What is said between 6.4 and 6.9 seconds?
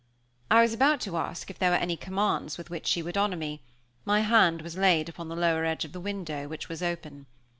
which was